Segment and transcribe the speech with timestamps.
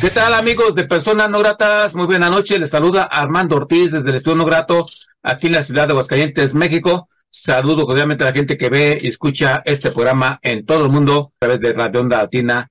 [0.00, 1.94] ¿Qué tal amigos de Personas No Gratas?
[1.94, 4.84] Muy buena noche, les saluda Armando Ortiz desde el Estudio No Grato,
[5.22, 7.08] aquí en la ciudad de Aguascalientes, México.
[7.30, 11.32] Saludo cordialmente a la gente que ve y escucha este programa en todo el mundo
[11.36, 12.68] a través de Radio Onda Latina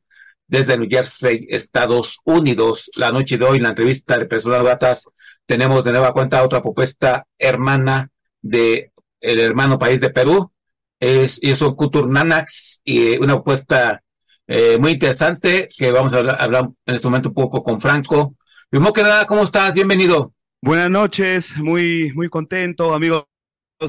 [0.47, 2.91] desde New Jersey, Estados Unidos.
[2.95, 5.05] La noche de hoy, en la entrevista de Personas No Gratas,
[5.47, 8.11] tenemos de nueva cuenta otra propuesta hermana
[8.43, 10.51] de el hermano país de Perú.
[10.99, 14.03] Es, y es un Kutur Nanax y una propuesta
[14.47, 18.35] eh, muy interesante que vamos a hablar, hablar, en este momento un poco con Franco.
[18.69, 19.73] Primero que nada, ¿cómo estás?
[19.73, 20.33] Bienvenido.
[20.61, 23.25] Buenas noches, muy, muy contento, amigos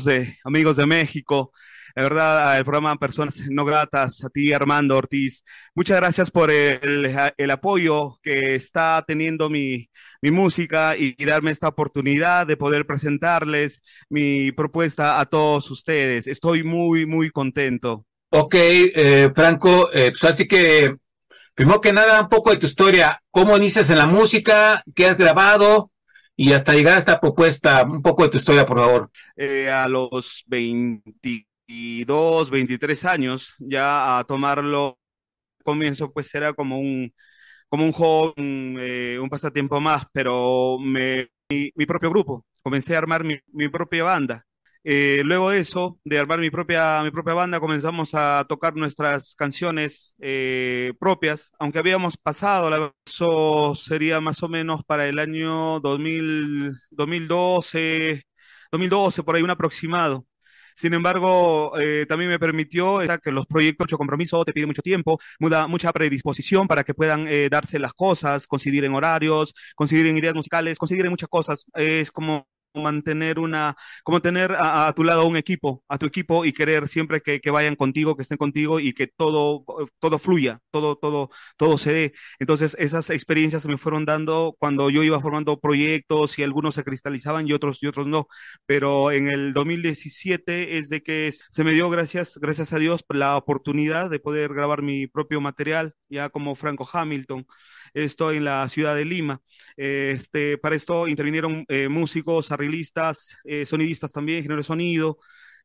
[0.05, 1.53] de, amigos de México.
[1.95, 7.17] La verdad, el programa Personas No Gratas, a ti Armando Ortiz, muchas gracias por el,
[7.37, 9.89] el apoyo que está teniendo mi,
[10.21, 16.27] mi música y, y, darme esta oportunidad de poder presentarles mi propuesta a todos ustedes.
[16.27, 18.05] Estoy muy, muy contento.
[18.39, 20.95] Ok, eh, Franco, eh, pues así que,
[21.55, 25.17] primero que nada, un poco de tu historia, cómo inicias en la música, qué has
[25.17, 25.91] grabado
[26.37, 29.11] y hasta llegar a esta propuesta, un poco de tu historia, por favor.
[29.37, 34.99] Eh, a los 22, 23 años, ya a tomarlo,
[35.65, 37.15] comienzo pues era como un,
[37.71, 43.25] como un eh, un pasatiempo más, pero me, mi, mi, propio grupo, comencé a armar
[43.25, 44.47] mi, mi propia banda.
[44.89, 49.35] Eh, luego de eso, de armar mi propia, mi propia banda, comenzamos a tocar nuestras
[49.35, 55.81] canciones eh, propias, aunque habíamos pasado, la, eso sería más o menos para el año
[55.81, 58.23] 2000, 2012,
[58.71, 60.25] 2012, por ahí un aproximado.
[60.77, 65.19] Sin embargo, eh, también me permitió que los proyectos, mucho compromiso, te pide mucho tiempo,
[65.41, 70.19] muda, mucha predisposición para que puedan eh, darse las cosas, coincidir en horarios, coincidir en
[70.19, 71.65] ideas musicales, coincidir en muchas cosas.
[71.75, 76.53] Es como mantener una, como tener a, tu lado un equipo, a tu equipo y
[76.53, 79.65] querer siempre que, que, vayan contigo, que estén contigo y que todo,
[79.99, 82.13] todo fluya, todo, todo, todo se dé.
[82.39, 86.85] Entonces, esas experiencias se me fueron dando cuando yo iba formando proyectos y algunos se
[86.85, 88.29] cristalizaban y otros, y otros no.
[88.67, 93.37] Pero en el 2017 es de que se me dio, gracias, gracias a Dios, la
[93.37, 97.47] oportunidad de poder grabar mi propio material, ya como Franco Hamilton
[98.05, 99.41] estoy en la ciudad de Lima.
[99.77, 105.19] Este, para esto intervinieron eh, músicos, arreglistas, eh, sonidistas también, género de sonido.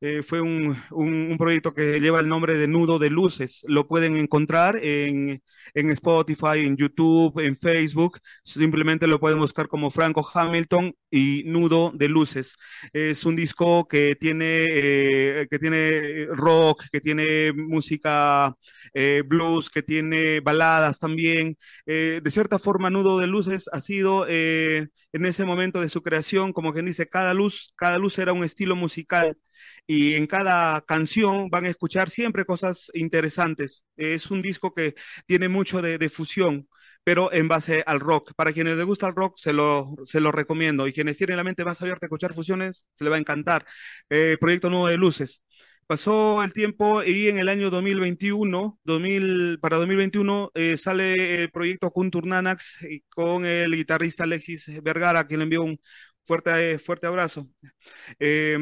[0.03, 3.63] Eh, fue un, un, proyecto que lleva el nombre de Nudo de Luces.
[3.67, 5.43] Lo pueden encontrar en,
[5.75, 8.19] en, Spotify, en YouTube, en Facebook.
[8.43, 12.55] Simplemente lo pueden buscar como Franco Hamilton y Nudo de Luces.
[12.93, 18.55] Es un disco que tiene, eh, que tiene rock, que tiene música
[18.95, 21.57] eh, blues, que tiene baladas también.
[21.85, 24.89] de cierta forma, Nudo de Luces ha sido en
[25.25, 28.75] ese momento de su creación, como quien dice, cada luz, cada luz era un estilo
[28.75, 29.37] musical
[29.87, 33.85] y en cada canción van a escuchar siempre cosas interesantes.
[33.97, 34.95] Es un disco que
[35.25, 36.67] tiene mucho de, de fusión
[37.03, 38.33] pero en base al rock.
[38.35, 40.87] Para quienes les gusta el rock, se lo, se lo recomiendo.
[40.87, 43.65] Y quienes tienen la mente más abierta a escuchar fusiones, se le va a encantar.
[44.09, 45.41] Eh, Proyecto Nuevo de Luces.
[45.87, 51.91] Pasó el tiempo y en el año 2021, 2000, para 2021, eh, sale el proyecto
[51.91, 52.77] Kunturnanax
[53.09, 55.81] con el guitarrista Alexis Vergara, quien le envió un,
[56.23, 57.49] Fuerte, fuerte abrazo.
[58.19, 58.57] Eh,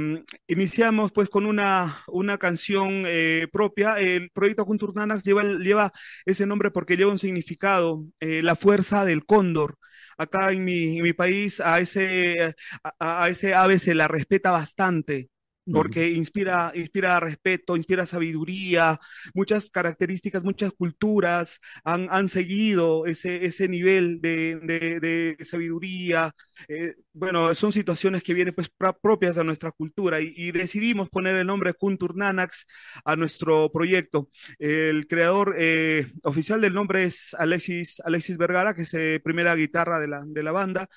[0.47, 4.00] iniciamos pues con una, una canción eh, propia.
[4.00, 5.92] El proyecto Kunturnanas lleva, lleva
[6.25, 9.78] ese nombre porque lleva un significado, eh, la fuerza del cóndor.
[10.17, 12.56] Acá en mi, mi país a ese,
[13.00, 15.29] a ese ave se la respeta bastante
[15.72, 19.00] porque inspira, inspira respeto, inspira sabiduría,
[19.34, 26.34] muchas características, muchas culturas han, han seguido ese, ese nivel de, de, de sabiduría.
[26.68, 28.70] Eh, bueno, son situaciones que vienen pues
[29.02, 32.66] propias a nuestra cultura y, y decidimos poner el nombre Kunturnanax
[33.06, 34.30] a nuestro proyecto.
[34.58, 40.00] El creador eh, oficial del nombre es Alexis, Alexis Vergara, que es eh, primera guitarra
[40.00, 40.90] de la, de la banda.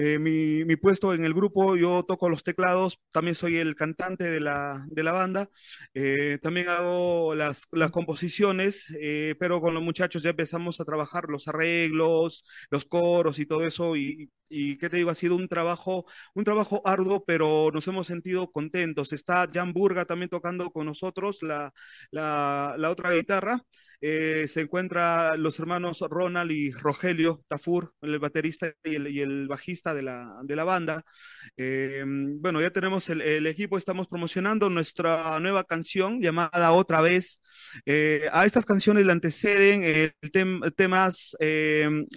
[0.00, 4.38] Eh, mi, puesto en el grupo, yo toco los teclados, también soy el cantante de
[4.38, 5.50] la, de la banda,
[5.92, 11.24] eh, también hago las, las composiciones, eh, pero con los muchachos ya empezamos a trabajar
[11.28, 15.48] los arreglos, los coros y todo eso, y y qué te digo, ha sido un
[15.48, 19.12] trabajo, un trabajo arduo, pero nos hemos sentido contentos.
[19.12, 21.72] Está Jan Burga también tocando con nosotros la,
[22.10, 23.62] la, la otra guitarra.
[24.00, 29.48] Eh, se encuentran los hermanos Ronald y Rogelio Tafur, el baterista y el, y el
[29.48, 31.04] bajista de la, de la banda.
[31.56, 37.40] Eh, bueno, ya tenemos el, el, equipo, estamos promocionando nuestra nueva canción llamada Otra vez.
[37.86, 41.36] Eh, a estas canciones le anteceden el tem temas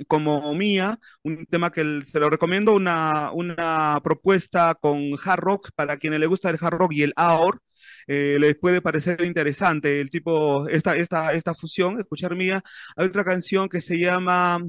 [0.08, 5.98] como Mía, un tema que se lo recomiendo, una, una propuesta con hard rock para
[5.98, 7.62] quienes le gusta el hard rock y el AOR
[8.08, 12.64] eh, les puede parecer interesante el tipo, esta, esta, esta fusión, escuchar mía.
[12.96, 14.60] Hay otra canción que se llama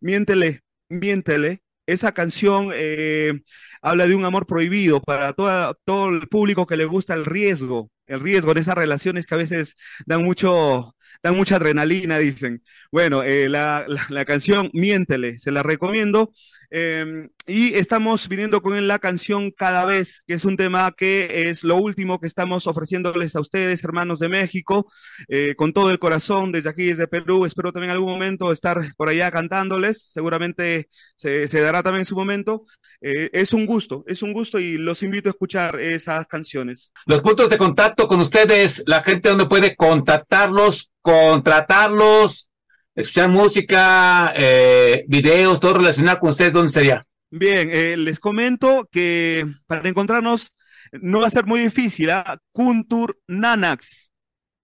[0.00, 1.62] Miéntele, Miéntele.
[1.86, 3.40] Esa canción eh,
[3.82, 7.90] habla de un amor prohibido para toda, todo el público que le gusta el riesgo,
[8.06, 9.76] el riesgo de esas relaciones que a veces
[10.06, 12.62] dan mucho, dan mucha adrenalina, dicen.
[12.92, 16.32] Bueno, eh, la, la, la, canción Miéntele, se la recomiendo.
[16.70, 21.64] Eh, y estamos viniendo con la canción Cada vez, que es un tema que es
[21.64, 24.90] lo último que estamos ofreciéndoles a ustedes, hermanos de México,
[25.28, 27.44] eh, con todo el corazón, desde aquí, desde Perú.
[27.44, 30.10] Espero también algún momento estar por allá cantándoles.
[30.12, 32.66] Seguramente se, se dará también su momento.
[33.00, 36.92] Eh, es un gusto, es un gusto y los invito a escuchar esas canciones.
[37.06, 42.49] Los puntos de contacto con ustedes, la gente donde puede contactarlos, contratarlos,
[42.94, 47.06] escuchar música, eh, videos, todo relacionado con ustedes, ¿dónde sería?
[47.30, 50.52] Bien, eh, les comento que para encontrarnos
[50.92, 52.10] no va a ser muy difícil.
[52.10, 52.24] ¿eh?
[52.52, 54.12] Kuntur Nanax.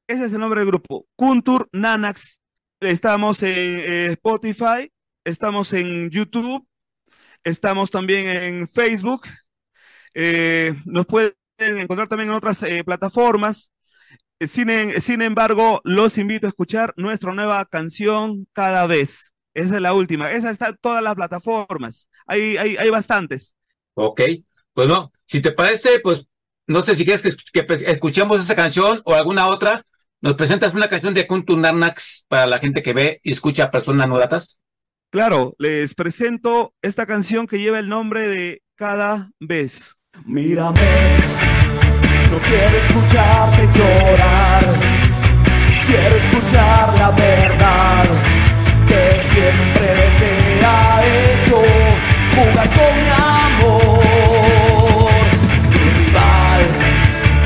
[0.09, 1.07] Ese es el nombre del grupo.
[1.15, 2.41] Kuntur Nanax.
[2.81, 4.93] Estamos en eh, Spotify,
[5.25, 6.67] estamos en YouTube,
[7.43, 9.27] estamos también en Facebook.
[10.85, 13.73] Nos pueden encontrar también en otras plataformas.
[14.41, 19.33] Sin, sin, embargo, los invito a escuchar nuestra nueva canción cada vez.
[19.55, 20.31] Esa es la última.
[20.33, 22.09] Esa está en todas las plataformas.
[22.27, 23.55] Hay, hay, hay bastantes.
[23.95, 24.21] Ok.
[24.75, 26.27] Pues no, si te parece, pues
[26.67, 29.83] no sé si quieres que, que escuchemos esa canción o alguna otra.
[30.21, 33.71] ¿Nos presentas una canción de Kuntu Narnax para la gente que ve y escucha a
[33.71, 34.59] personas no?
[35.11, 39.97] Claro, les presento esta canción que lleva el nombre de Cada vez.
[40.25, 41.56] Mírame.
[42.37, 44.63] No quiero escucharte llorar,
[45.87, 48.05] quiero escuchar la verdad
[48.87, 49.89] que siempre
[50.19, 51.57] te ha hecho
[52.37, 53.09] jugar con mi
[53.41, 54.05] amor.
[55.71, 56.61] Mi rival,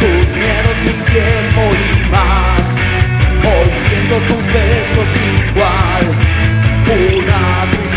[0.00, 2.66] tus miedos, mi tiempo y más.
[3.46, 5.10] Hoy siento tus besos
[5.54, 6.02] igual.
[7.16, 7.89] Una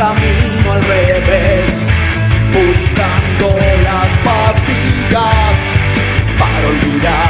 [0.00, 1.72] camino al revés,
[2.54, 3.54] buscando
[3.84, 5.56] las pastillas
[6.38, 7.29] para olvidar.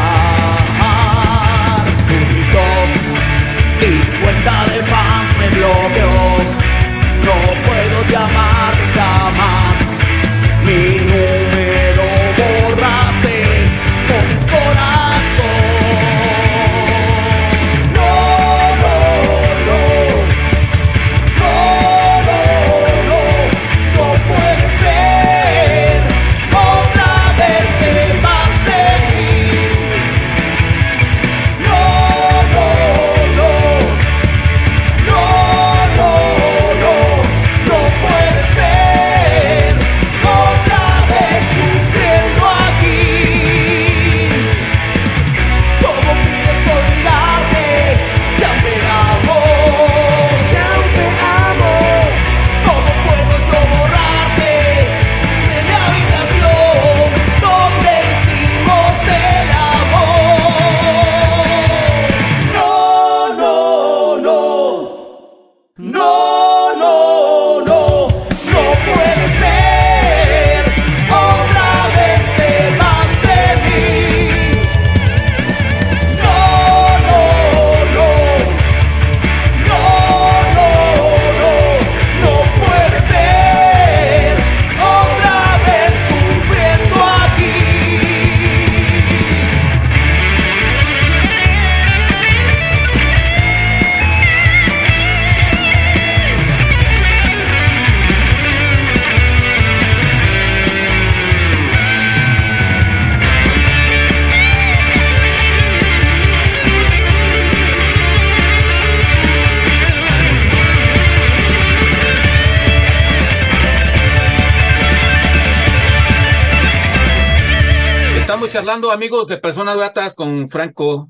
[118.50, 121.08] Estamos charlando, amigos, de personas gratas con Franco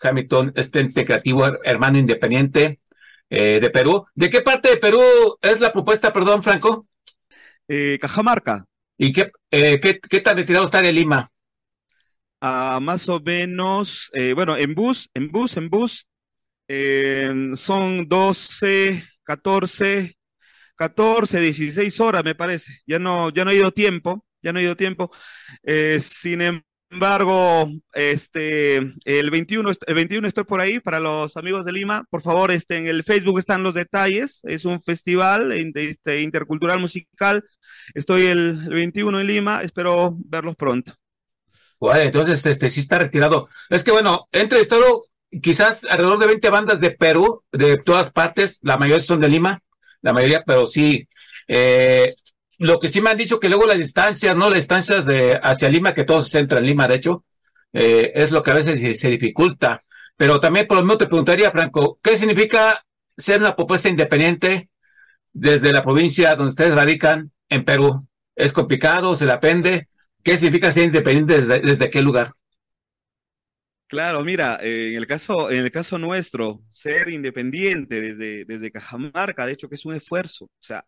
[0.00, 2.80] Hamilton, este ente creativo, hermano independiente
[3.28, 4.06] eh, de Perú.
[4.14, 4.98] ¿De qué parte de Perú
[5.42, 6.86] es la propuesta, perdón, Franco?
[7.68, 8.64] Eh, Cajamarca.
[8.96, 11.30] ¿Y qué, eh, qué, qué tan retirado está de Lima?
[12.40, 16.08] a más o menos, eh, bueno, en bus, en bus, en bus,
[17.54, 20.16] son 12, 14,
[20.74, 22.78] 14, 16 horas, me parece.
[22.86, 25.10] Ya no, ya no ha ido tiempo, ya no ha ido tiempo.
[25.62, 26.40] Eh, sin
[26.90, 32.04] embargo, este, el 21, el 21 estoy por ahí para los amigos de Lima.
[32.10, 34.40] Por favor, este, en el Facebook están los detalles.
[34.44, 37.44] Es un festival este, intercultural musical.
[37.94, 39.62] Estoy el, el 21 en Lima.
[39.62, 40.94] Espero verlos pronto.
[41.80, 43.48] Bueno, entonces este sí está retirado.
[43.70, 45.06] Es que bueno, he entrevistado
[45.42, 49.60] quizás alrededor de 20 bandas de Perú, de todas partes, la mayoría son de Lima,
[50.02, 51.08] la mayoría, pero sí.
[51.46, 52.10] Eh,
[52.58, 54.50] lo que sí me han dicho que luego las distancias, ¿no?
[54.50, 57.24] Las distancias de hacia Lima, que todo se centra en Lima, de hecho,
[57.72, 59.82] eh, es lo que a veces se, dificulta.
[60.16, 62.84] Pero también por lo mismo te preguntaría, Franco, ¿qué significa
[63.16, 64.68] ser una propuesta independiente
[65.32, 68.06] desde la provincia donde ustedes radican en Perú?
[68.34, 69.16] ¿Es complicado?
[69.16, 69.88] ¿Se le aprende?
[70.24, 72.32] ¿Qué significa ser independiente desde, desde qué lugar?
[73.86, 79.46] Claro, mira, eh, en el caso, en el caso nuestro, ser independiente desde, desde Cajamarca,
[79.46, 80.44] de hecho que es un esfuerzo.
[80.46, 80.84] O sea,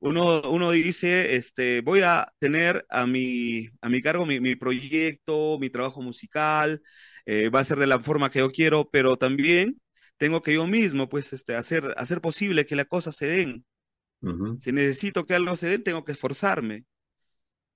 [0.00, 5.58] uno, uno dice, este, voy a tener a mi, a mi cargo mi, mi proyecto,
[5.60, 6.82] mi trabajo musical,
[7.26, 9.80] eh, va a ser de la forma que yo quiero, pero también
[10.18, 13.64] tengo que yo mismo, pues, este, hacer, hacer posible que las cosas se den.
[14.22, 14.60] Ujú.
[14.60, 16.84] Si necesito que algo se dé, tengo que esforzarme.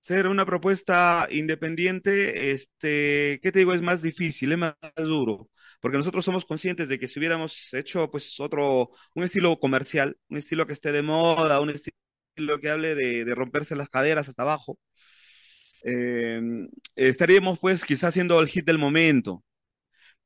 [0.00, 3.73] Ser una propuesta independiente, este, ¿qué te digo?
[3.73, 5.49] Es más difícil, es más duro,
[5.81, 10.37] porque nosotros somos conscientes de que si hubiéramos hecho pues otro, un estilo comercial, un
[10.38, 11.97] estilo que esté de moda, un estilo
[12.61, 14.79] que hable de, de romperse las caderas hasta abajo,
[15.85, 16.41] eh,
[16.97, 19.45] estaríamos pues quizás haciendo el hit del momento,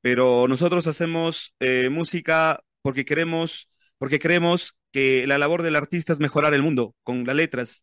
[0.02, 6.20] pero nosotros hacemos eh, música porque queremos, porque creemos que la labor del artista es
[6.20, 7.82] mejorar el mundo con las letras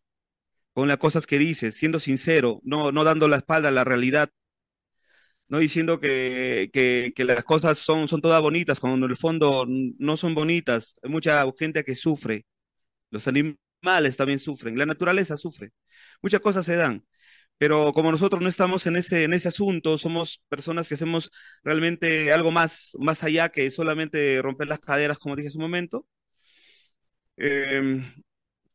[0.73, 4.29] con las cosas que dices, siendo sincero, no, no dando la espalda a la realidad,
[5.47, 9.65] no diciendo que, que, que las cosas son, son todas bonitas, cuando en el fondo
[9.67, 10.95] no son bonitas.
[11.03, 12.45] Hay mucha gente que sufre,
[13.11, 13.59] los animales
[14.17, 15.71] también sufren, la naturaleza sufre,
[16.21, 17.05] muchas cosas se dan.
[17.57, 21.31] Pero como nosotros no estamos en ese, en ese asunto, somos personas que hacemos
[21.63, 26.05] realmente algo más, más allá que solamente romper las caderas, como dije hace un momento.
[27.37, 28.13] Eh,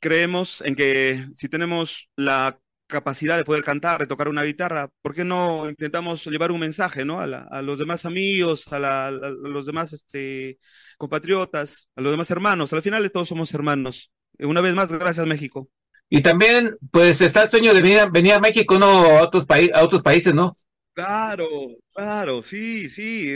[0.01, 5.15] creemos en que si tenemos la capacidad de poder cantar, de tocar una guitarra, ¿por
[5.15, 7.21] qué no intentamos llevar un mensaje, ¿no?
[7.21, 10.59] A, los demás amigos, a, los demás este,
[10.99, 12.73] compatriotas, a los demás hermanos.
[12.73, 14.13] Al final todos somos hermanos.
[14.41, 15.69] Una vez más, gracias México.
[16.09, 18.87] Y también, pues, está el sueño de venir, a- venir a México, ¿no?
[18.87, 20.57] A otros, a otros países, ¿no?
[20.93, 21.47] Claro,
[21.95, 23.27] claro, sí, sí.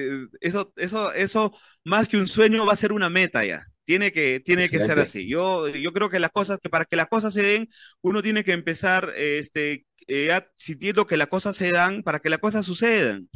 [0.40, 1.52] Eso, eso, eso,
[1.84, 3.64] más que un sueño, va a ser una meta ya.
[3.84, 5.28] Tiene que, tiene que ser así.
[5.28, 7.68] Yo, yo creo que las cosas, que para que las cosas se den,
[8.02, 12.40] uno tiene que empezar, este, eh, sintiendo que las cosas se dan para que las
[12.40, 13.28] cosas sucedan.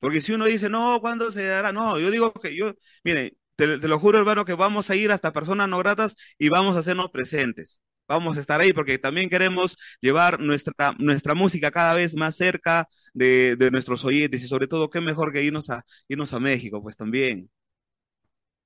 [0.00, 1.72] Porque si uno dice, no, ¿cuándo se dará?
[1.72, 5.32] No, yo digo que yo, mire, te, lo juro, hermano, que vamos a ir hasta
[5.32, 7.80] personas no gratas y vamos a hacernos presentes.
[8.08, 12.86] Vamos a estar ahí porque también queremos llevar nuestra, nuestra música cada vez más cerca
[13.14, 16.82] de, de nuestros oyentes y sobre todo, qué mejor que irnos a, irnos a México,
[16.82, 17.50] pues también.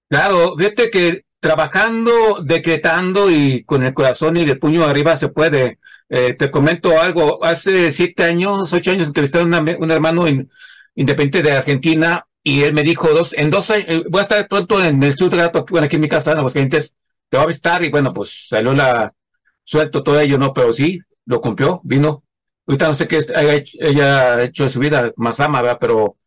[0.09, 5.79] Claro, fíjate que trabajando, decretando y con el corazón y el puño arriba se puede.
[6.09, 10.49] Eh, te comento algo, hace siete años, ocho años entrevisté a una- un hermano in-
[10.95, 14.47] independiente de Argentina y él me dijo, dos, en dos años, eh, voy a estar
[14.47, 16.95] pronto en el estudio de bueno, aquí en mi casa, en Aguascalientes,
[17.29, 19.13] te va a visitar y bueno, pues salió la,
[19.65, 20.55] suelto todo ello, ¿no?
[20.55, 22.23] Pero sí, lo cumplió, vino.
[22.69, 25.79] Ahorita no sé qué haya hecho- ella ha hecho de su vida, más ama, ¿verdad?
[25.81, 26.19] Pero,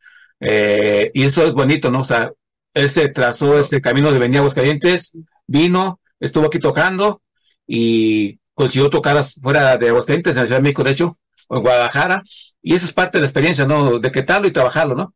[0.41, 2.01] eh, y eso es bonito, ¿no?
[2.01, 2.33] O sea,
[2.73, 5.13] él se trazó este camino de venir a Aguascalientes,
[5.47, 7.21] vino, estuvo aquí tocando
[7.65, 11.17] y consiguió tocar fuera de Aguascalientes, en la Ciudad de México, de hecho,
[11.49, 12.21] en Guadalajara,
[12.61, 13.99] y eso es parte de la experiencia, ¿no?
[13.99, 15.13] Decretarlo y trabajarlo, ¿no?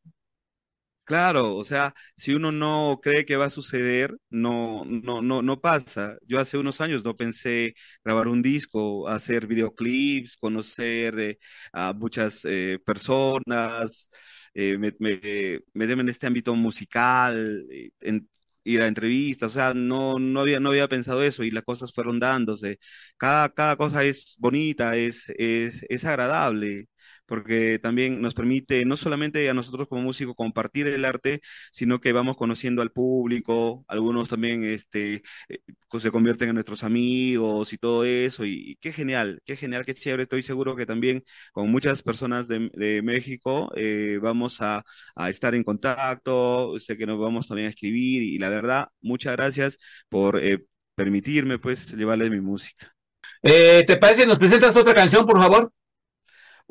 [1.06, 5.60] Claro, o sea, si uno no cree que va a suceder, no, no, no, no
[5.60, 6.16] pasa.
[6.26, 11.40] Yo hace unos años no pensé grabar un disco, hacer videoclips, conocer eh,
[11.74, 14.10] a muchas eh, personas,
[14.54, 18.30] eh, me- me- meterme en este ámbito musical, eh, en-
[18.64, 21.92] ir a entrevistas, o sea, no, no había, no había pensado eso y las cosas
[21.94, 22.80] fueron dándose.
[23.18, 26.88] Cada, cada cosa es bonita, es, es, es agradable.
[27.34, 32.14] Porque también nos permite no solamente a nosotros como músicos compartir el arte, sino que
[32.14, 35.60] vamos conociendo al público, algunos también este, eh,
[35.98, 40.24] se convierten en nuestros amigos y todo eso, y, qué genial, qué genial, qué chévere,
[40.24, 41.24] estoy seguro que también
[41.54, 44.86] con muchas personas de, México eh, vamos a,
[45.28, 49.80] estar en contacto, sé que nos vamos también a escribir, y la verdad, muchas gracias
[50.08, 52.94] por eh, permitirme pues llevarles mi música.
[53.42, 54.28] ¿Te parece?
[54.28, 55.72] ¿Nos presentas otra canción, por favor?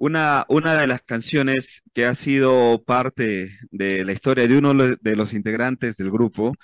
[0.03, 5.17] Una, una de las canciones que ha sido parte de la historia de uno de
[5.17, 6.55] los integrantes del grupo,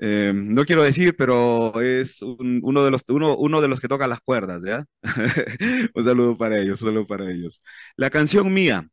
[0.00, 4.06] eh, no quiero decir, pero es uno, de los, uno, uno de los que toca
[4.08, 4.62] las cuerdas,
[5.94, 7.60] un saludo para ellos, solo para ellos.
[7.96, 8.88] La canción mía,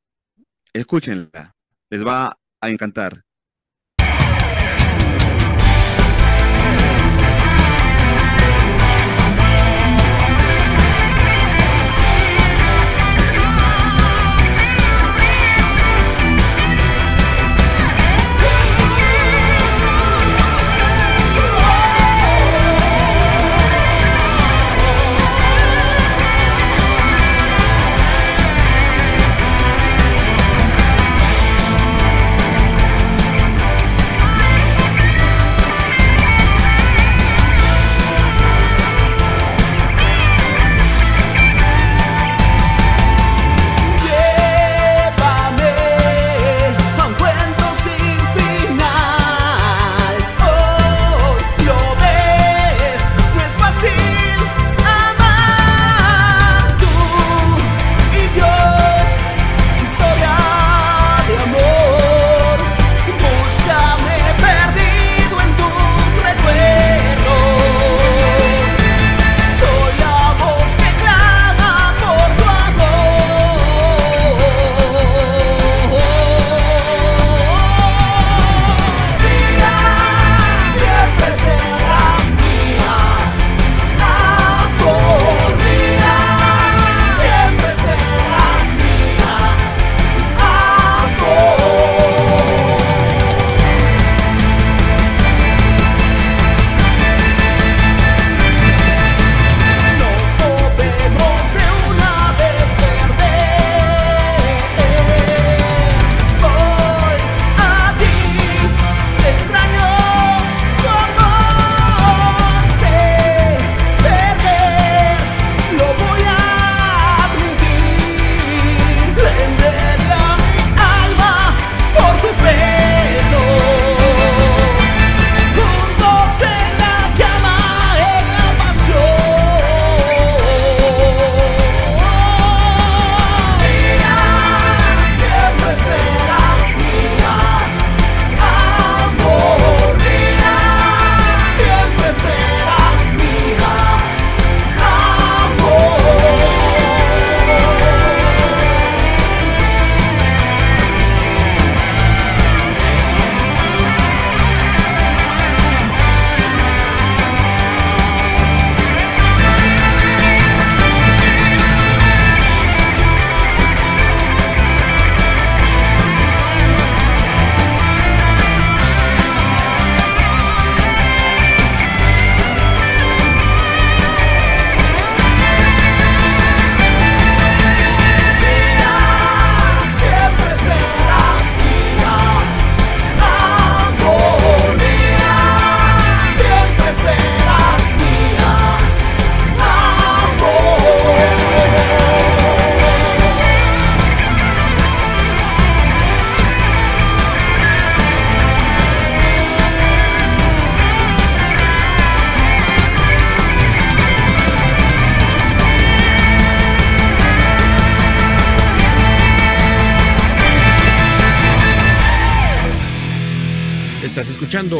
[0.74, 1.56] escúchenla,
[1.90, 3.24] les va a encantar.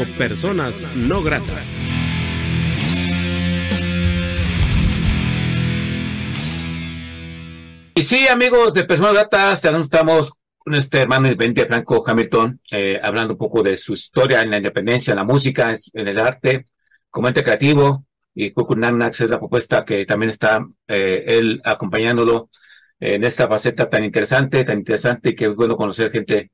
[0.06, 1.80] Personas no gratas.
[7.94, 13.34] Y sí, amigos de personas gratas, estamos con este hermano de Franco Hamilton, eh, hablando
[13.34, 16.68] un poco de su historia en la independencia, en la música, en el arte,
[17.10, 22.50] como ente creativo, y Kukunanax es la propuesta que también está eh, él acompañándolo
[23.00, 26.52] en esta faceta tan interesante, tan interesante, y que es bueno conocer gente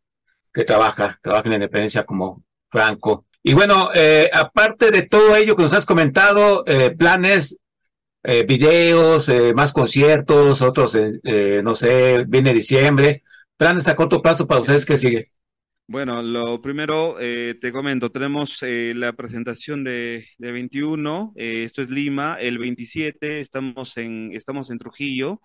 [0.53, 3.26] que trabaja, trabaja en la independencia como Franco.
[3.47, 7.61] Y bueno, eh, aparte de todo ello que nos has comentado, eh, planes
[8.21, 13.23] eh, videos, eh, más conciertos, otros, eh, no sé, viene diciembre.
[13.55, 15.31] Planes a corto plazo para ustedes que sigue.
[15.87, 22.57] Bueno, lo primero, te comento, tenemos la presentación de, de 21, esto es Lima, el
[22.57, 25.39] 27 estamos en, estamos en Trujillo.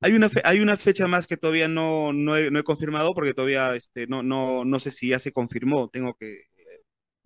[0.00, 3.34] Hay una, hay una fecha más que todavía no, no, he, no he confirmado porque
[3.34, 6.44] todavía este, no, no, no sé si ya se confirmó, tengo que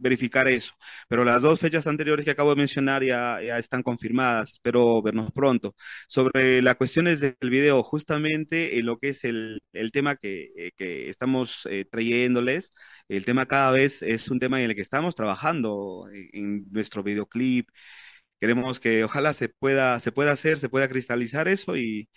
[0.03, 0.75] verificar eso.
[1.09, 4.53] Pero las dos fechas anteriores que acabo de mencionar ya, ya están confirmadas.
[4.53, 5.75] Espero vernos pronto.
[6.09, 10.73] Sobre las cuestiones del video, justamente en lo que es el, el tema que, eh,
[10.77, 12.75] que estamos eh, trayéndoles,
[13.09, 17.69] el tema cada vez es un tema en el que estamos trabajando en, nuestro videoclip.
[18.41, 22.09] Queremos que ojalá se pueda, se pueda hacer, se pueda cristalizar eso y,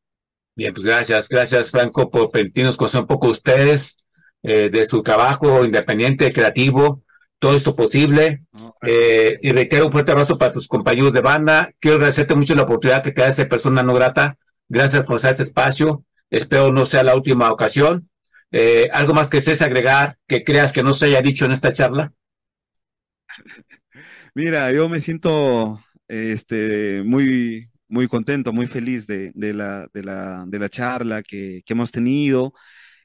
[0.56, 3.99] Bien, pues gracias, gracias Franco por permitirnos conocer un poco ustedes
[4.42, 7.02] eh, de su trabajo independiente, creativo,
[7.40, 8.42] todo esto posible.
[8.86, 11.72] Eh, y reitero un fuerte abrazo para tus compañeros de banda.
[11.80, 14.38] Quiero agradecerte mucho la oportunidad que te da esa persona no grata.
[14.68, 16.04] Gracias por usar este espacio.
[16.30, 18.08] Espero no sea la última ocasión.
[18.52, 21.72] Eh, ¿Algo más que desees agregar que creas que no se haya dicho en esta
[21.72, 22.12] charla?
[24.34, 30.44] Mira, yo me siento este, muy, muy contento, muy feliz de, de, la, de, la,
[30.46, 32.52] de la charla que, que hemos tenido.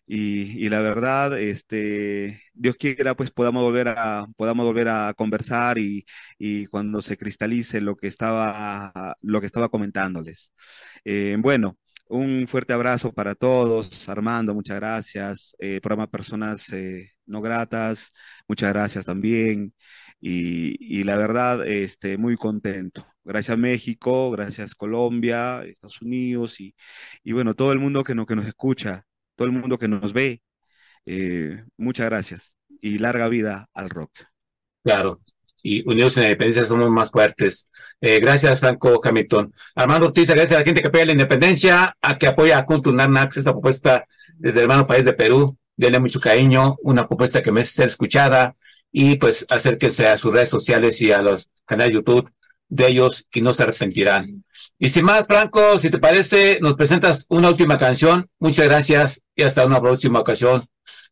[0.08, 6.06] Y, la verdad, este, Dios quiera, pues podamos volver a, podamos volver a conversar y,
[6.38, 10.54] y cuando se cristalice lo que estaba, lo que estaba comentándoles.
[11.04, 14.08] Eh, bueno, un fuerte abrazo para todos.
[14.10, 15.56] Armando, muchas gracias.
[15.60, 18.12] Eh, programa Personas eh, No Gratas,
[18.48, 19.74] muchas gracias también.
[20.20, 23.06] Y, y, la verdad, este, muy contento.
[23.24, 26.76] Gracias México, gracias Colombia, Estados Unidos y,
[27.24, 30.13] y bueno, todo el mundo que, no, que nos escucha todo el mundo que nos
[30.13, 30.41] ve.
[31.06, 34.12] Eh, muchas gracias y larga vida al rock.
[34.84, 35.21] Claro,
[35.62, 37.67] y unidos en la independencia somos más fuertes.
[38.00, 39.52] Eh, gracias, Franco Hamilton.
[39.74, 43.38] Armando Ortiz, gracias a la gente que apoya la independencia, a que apoya a Kuntunanax,
[43.38, 45.58] esta propuesta desde el hermano país de Perú.
[45.76, 48.56] Denle mucho cariño, una propuesta que merece ser escuchada
[48.91, 52.32] y pues acérquense a sus redes sociales y a los canales de YouTube
[52.67, 54.43] de ellos y no se arrepentirán.
[54.78, 58.30] Y sin más, Franco, si te parece, nos presentas una última canción.
[58.39, 60.63] Muchas gracias y hasta una próxima ocasión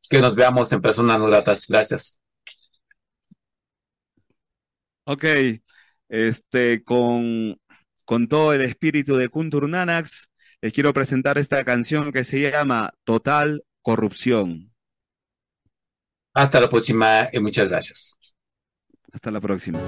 [0.09, 1.67] que nos veamos en persona no gratas.
[1.67, 2.19] Gracias.
[5.05, 5.25] Ok,
[6.07, 7.59] este, con,
[8.05, 10.29] con todo el espíritu de Kuntur Nanax,
[10.61, 14.73] les quiero presentar esta canción que se llama Total Corrupción.
[16.33, 18.17] Hasta la próxima y muchas gracias.
[19.11, 19.79] Hasta la próxima.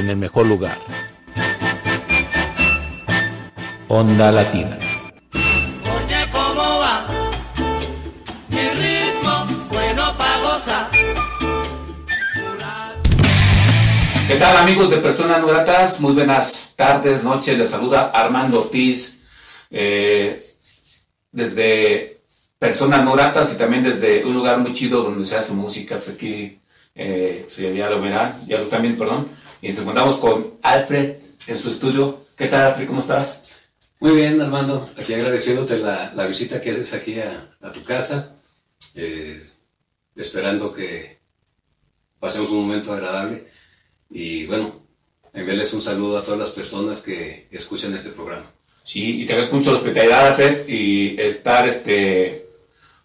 [0.00, 0.78] En el mejor lugar.
[3.88, 4.78] Onda Latina.
[5.32, 7.06] Oye, ¿cómo va?
[8.48, 10.90] Mi ritmo, bueno para gozar.
[14.26, 16.00] ¿Qué tal amigos de Personas No Gratas?
[16.00, 17.58] Muy buenas tardes, noches.
[17.58, 19.18] Les saluda Armando Ortiz
[19.70, 20.40] eh,
[21.30, 22.22] desde
[22.58, 25.96] Personas No Gratas y también desde un lugar muy chido donde se hace música.
[25.96, 26.60] Pues aquí
[26.94, 29.28] eh, se ya lo verán, ya lo están viendo, perdón.
[29.62, 32.24] Y nos encontramos con Alfred en su estudio.
[32.36, 32.86] ¿Qué tal Alfred?
[32.86, 33.52] ¿Cómo estás?
[34.00, 34.88] Muy bien, Armando.
[34.98, 38.36] Aquí agradeciéndote la, la visita que haces aquí a, a tu casa.
[38.94, 39.46] eh,
[40.16, 41.20] esperando que
[42.18, 43.46] pasemos un momento agradable.
[44.10, 44.86] Y bueno,
[45.32, 48.50] enviarles un saludo a todas las personas que escuchan este programa.
[48.82, 52.48] Sí, y te agradezco mucho la hospitalidad, Alfred, y estar, este,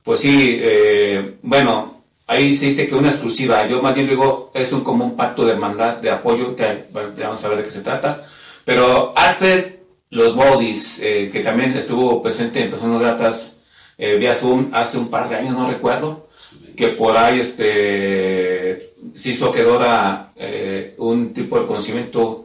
[0.04, 1.95] pues sí, eh, bueno,
[2.28, 5.46] ahí se dice que una exclusiva, yo más bien digo, es un como un pacto
[5.46, 8.22] de hermandad, de apoyo, que vamos a ver de qué se trata,
[8.64, 9.76] pero Alfred,
[10.10, 13.58] los Bodies, eh, que también estuvo presente en Personas Gratas
[13.98, 16.28] eh, vía Zoom hace un par de años, no recuerdo,
[16.76, 22.42] que por ahí este, se hizo que Dora eh, un tipo de conocimiento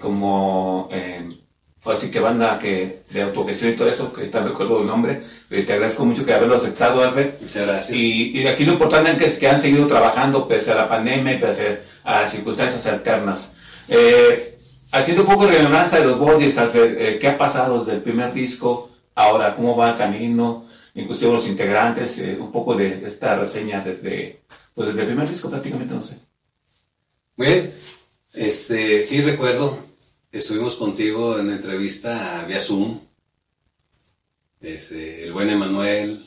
[0.00, 0.88] como...
[1.84, 5.20] eh, así que banda que de autogestión y todo eso, que ahorita recuerdo el nombre,
[5.48, 7.40] pero te agradezco mucho que haberlo aceptado, Albert.
[7.40, 7.96] Muchas gracias.
[7.96, 11.80] Y, y aquí lo importante es que han seguido trabajando pese a la pandemia, pese
[12.04, 13.56] a circunstancias alternas.
[13.88, 14.56] Eh,
[14.92, 18.02] haciendo un poco de remembranza de los bodies, Alfred, eh, ¿qué ha pasado desde el
[18.02, 18.90] primer disco?
[19.14, 20.66] Ahora, ¿cómo va el camino?
[20.94, 24.40] Inclusive los integrantes, eh, un poco de esta reseña desde,
[24.74, 26.18] pues desde el primer disco prácticamente, no sé.
[27.36, 27.72] Bien,
[28.32, 29.76] este, sí recuerdo,
[30.34, 32.98] estuvimos contigo en entrevista vía Zoom.
[34.60, 36.26] Este, el buen Emanuel,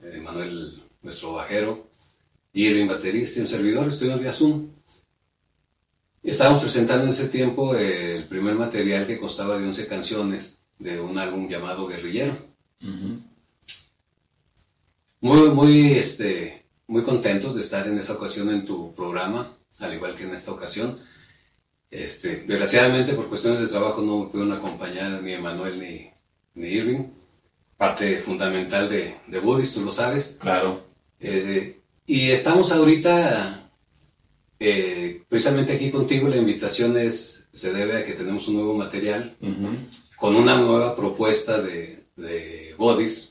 [0.00, 1.88] Emanuel, nuestro bajero,
[2.52, 4.68] Irving, baterista y un servidor, estuvimos vía Zoom.
[6.22, 11.16] Estábamos presentando en ese tiempo el primer material que constaba de 11 canciones de un
[11.16, 12.36] álbum llamado Guerrillero.
[15.22, 20.14] Muy, muy, este, muy contentos de estar en esa ocasión en tu programa, al igual
[20.14, 20.98] que en esta ocasión.
[21.90, 26.10] Este, desgraciadamente, por cuestiones de trabajo, no me pudieron acompañar ni Emanuel ni,
[26.54, 27.04] ni Irving.
[27.76, 30.36] Parte fundamental de, de Budis, tú lo sabes.
[30.38, 30.84] Claro.
[31.18, 33.70] Eh, y estamos ahorita,
[34.58, 39.36] eh, precisamente aquí contigo, la invitación es, se debe a que tenemos un nuevo material
[40.16, 43.30] con una nueva propuesta de, de bodies,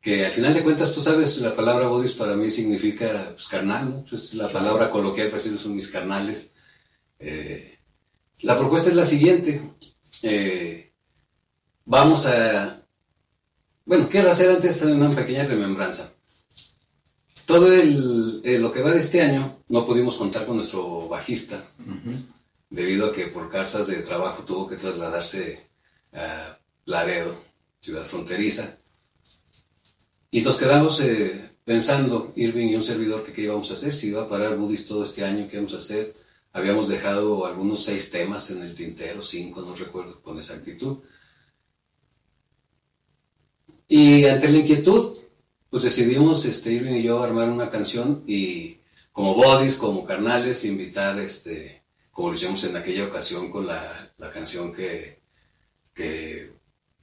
[0.00, 3.90] que al final de cuentas, tú sabes, la palabra bodies para mí significa pues, carnal,
[3.90, 4.04] ¿no?
[4.08, 6.51] Pues, la palabra coloquial para decir son mis carnales.
[7.24, 7.78] Eh,
[8.42, 9.62] la propuesta es la siguiente.
[10.22, 10.92] Eh,
[11.84, 12.82] vamos a...
[13.84, 16.12] Bueno, quiero hacer antes una pequeña remembranza.
[17.46, 21.64] Todo el, eh, lo que va de este año no pudimos contar con nuestro bajista,
[22.70, 25.60] debido a que por causas de trabajo tuvo que trasladarse
[26.12, 27.36] a Laredo,
[27.80, 28.78] ciudad fronteriza.
[30.30, 34.08] Y nos quedamos eh, pensando, Irving y un servidor, que qué íbamos a hacer, si
[34.08, 36.14] iba a parar Budis todo este año, qué íbamos a hacer.
[36.52, 40.98] Habíamos dejado algunos seis temas en el tintero, cinco, no recuerdo con exactitud.
[43.88, 45.18] Y ante la inquietud,
[45.70, 48.78] pues decidimos, este, Irving y yo, armar una canción y
[49.12, 54.30] como bodies, como carnales, invitar, este, como lo hicimos en aquella ocasión con la, la
[54.30, 55.22] canción que,
[55.94, 56.52] que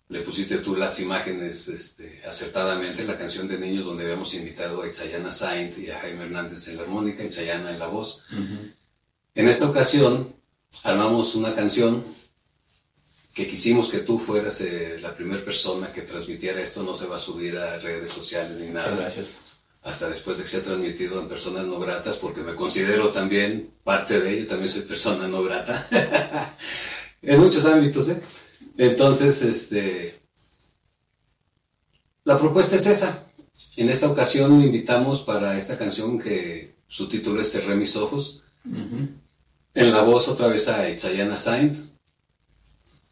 [0.09, 4.87] le pusiste tú las imágenes este, acertadamente, la canción de niños donde habíamos invitado a
[4.87, 8.23] Itzayana Saint y a Jaime Hernández en la armónica, Itzayana en la voz.
[9.39, 10.35] En esta ocasión
[10.83, 12.03] armamos una canción
[13.33, 17.15] que quisimos que tú fueras eh, la primera persona que transmitiera esto, no se va
[17.15, 18.93] a subir a redes sociales ni nada.
[18.97, 19.39] Gracias.
[19.83, 24.19] Hasta después de que sea transmitido en personas no gratas, porque me considero también parte
[24.19, 25.87] de ello, también soy persona no grata.
[27.21, 28.21] en muchos ámbitos, ¿eh?
[28.77, 30.19] Entonces, este,
[32.25, 33.23] la propuesta es esa.
[33.77, 38.43] En esta ocasión invitamos para esta canción que su título es Cerré mis ojos.
[39.79, 41.77] En la voz otra vez a Itzayana Saint.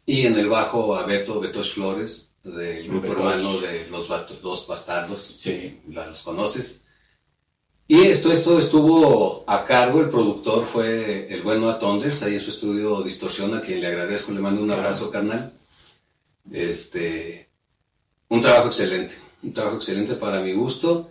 [0.04, 4.06] Y en el bajo a Beto, Betos Flores, del grupo hermano de los
[4.42, 5.36] Dos Bastardos.
[5.38, 5.80] Sí.
[5.88, 6.82] Los conoces.
[7.86, 12.40] Y esto, esto estuvo a cargo, el productor fue el buen Noah Tonders, ahí en
[12.40, 15.54] su estudio Distorsión, a quien le agradezco, le mando un abrazo, carnal.
[16.52, 17.48] Este,
[18.28, 21.08] un trabajo excelente, un trabajo excelente para mi gusto.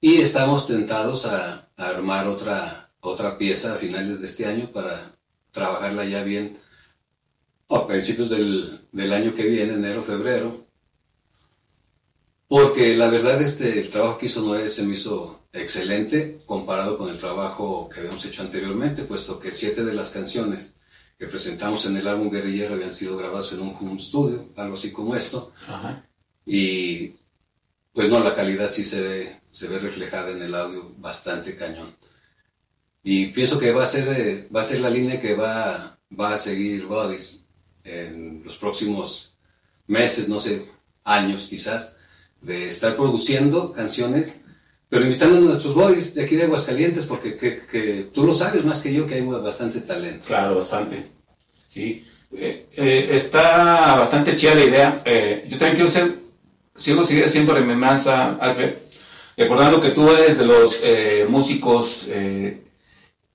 [0.00, 5.12] Y estamos tentados a, a armar otra, otra pieza a finales de este año para
[5.52, 6.58] trabajarla ya bien
[7.68, 10.66] a principios del, del año que viene, enero, febrero.
[12.48, 17.08] Porque la verdad, este, el trabajo que hizo Noé se me hizo excelente comparado con
[17.08, 20.74] el trabajo que habíamos hecho anteriormente, puesto que siete de las canciones
[21.18, 24.92] que presentamos en el álbum Guerrillero habían sido grabadas en un home studio, algo así
[24.92, 26.04] como esto, Ajá.
[26.44, 27.14] y
[27.92, 31.96] pues no, la calidad sí se ve, se ve reflejada en el audio bastante cañón.
[33.08, 36.34] Y pienso que va a ser, eh, va a ser la línea que va, va
[36.34, 37.44] a seguir Bodies
[37.84, 39.32] en los próximos
[39.86, 40.66] meses, no sé,
[41.04, 41.92] años quizás,
[42.42, 44.34] de estar produciendo canciones,
[44.88, 48.64] pero invitando a nuestros Bodies de aquí de Aguascalientes, porque que, que tú lo sabes
[48.64, 50.26] más que yo que hay bastante talento.
[50.26, 51.06] Claro, bastante.
[51.68, 52.04] Sí.
[52.32, 55.02] Eh, eh, está bastante chida la idea.
[55.04, 56.12] Eh, yo también quiero ser,
[56.74, 58.74] sigo seguir haciendo remembranza, Alfred,
[59.36, 62.08] recordando que tú eres de los eh, músicos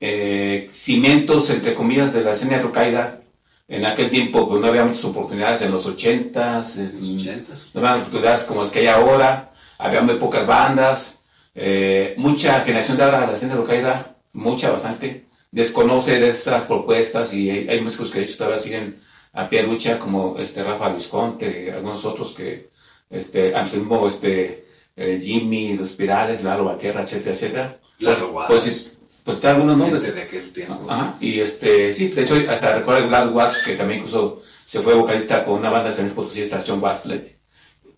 [0.02, 3.22] eh, cimientos, entre comillas, de la escena de Rocaida.
[3.68, 7.70] En aquel tiempo pues, no había muchas oportunidades en los ochentas, en Los ochentas.
[7.74, 11.20] no había oportunidades como las que hay ahora, había muy pocas bandas,
[11.56, 16.66] eh, mucha generación de ahora de la escena de Rocaida, mucha, bastante, desconoce de estas
[16.66, 19.00] propuestas y hay, hay músicos que de hecho todavía siguen
[19.34, 22.72] a pie de lucha, como este Rafa Visconte, algunos otros que,
[23.10, 27.80] este, mismo este, eh, Jimmy, Los Pirales, Lalo Vaquerra, etcétera, etcétera.
[28.48, 28.91] Pues,
[29.24, 30.04] pues da algunos nombres.
[30.04, 30.86] Desde aquel tiempo.
[30.90, 34.94] Ajá, y este, sí, de hecho, hasta recuerdo Glad Watts, que también incluso se fue
[34.94, 37.40] vocalista con una banda de San Luis Potosí, Estación Wattslet.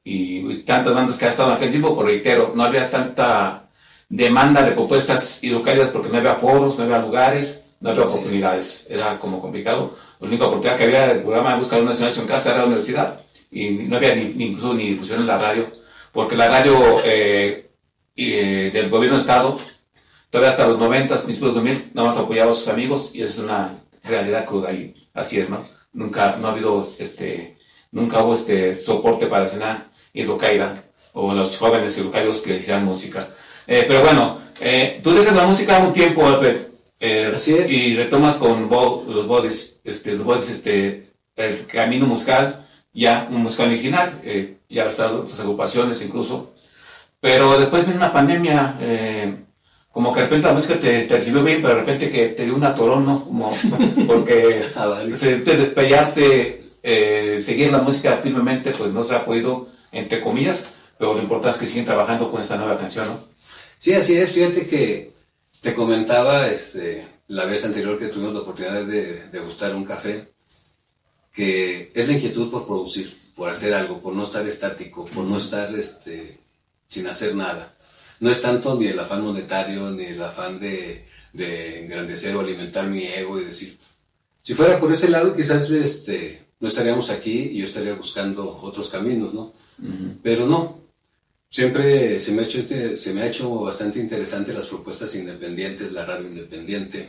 [0.03, 3.69] Y, y tantas bandas que ha estado en aquel tiempo, por reitero, no había tanta
[4.09, 8.09] demanda de propuestas hidrocálidas porque no había foros, no había lugares, no había es.
[8.09, 8.88] oportunidades.
[8.89, 9.95] Era como complicado.
[10.19, 12.65] La única oportunidad que había el programa de Buscar una Nacional en casa era la
[12.65, 13.21] universidad.
[13.49, 15.67] Y no había ni, ni incluso ni difusión en la radio,
[16.11, 17.69] porque la radio eh,
[18.15, 19.59] y, eh, del gobierno de Estado
[20.34, 23.38] todavía hasta los 90, principios de 2000, nada más apoyaba a sus amigos y es
[23.38, 25.63] una realidad cruda y así es, ¿no?
[25.93, 27.55] Nunca, no ha habido, este,
[27.91, 33.29] nunca hubo este soporte para escena hidrocaída o los jóvenes hidrocaídos que hicieran música.
[33.67, 36.57] Eh, pero bueno, eh, tú dejas la música un tiempo, Alfred,
[36.99, 37.71] eh, Así es.
[37.71, 43.43] y retomas con bo- los bodies, este, los bodies, este, el camino musical, ya un
[43.43, 44.19] musical original,
[44.67, 46.53] ya están otras agrupaciones incluso,
[47.19, 49.36] pero después vino una pandemia, eh,
[49.93, 52.43] como que de repente la música te, te recibió bien, pero de repente que te
[52.43, 53.23] dio un atorón, ¿no?
[53.23, 53.55] Como,
[54.07, 55.15] porque Ah, vale.
[55.15, 60.71] se- te despellarte, eh, seguir la música firmemente, pues no se ha podido, entre comillas,
[60.97, 63.19] pero lo importante es que siguen trabajando con esta nueva canción, ¿no?
[63.77, 64.31] Sí, así es.
[64.31, 65.13] Fíjate que
[65.61, 70.27] te comentaba este, la vez anterior que tuvimos la oportunidad de degustar un café,
[71.33, 75.37] que es la inquietud por producir, por hacer algo, por no estar estático, por no
[75.37, 76.37] estar este,
[76.87, 77.72] sin hacer nada.
[78.24, 82.88] No es tanto ni el afán monetario, ni el afán de, de engrandecer o alimentar
[82.88, 83.78] mi ego y decir,
[84.41, 88.88] si fuera por ese lado, quizás este, no estaríamos aquí y yo estaría buscando otros
[88.88, 89.53] caminos, ¿no?
[90.24, 90.84] Pero no,
[91.49, 96.03] Siempre se me, ha hecho, se me ha hecho bastante interesante las propuestas independientes, la
[96.03, 97.07] radio independiente.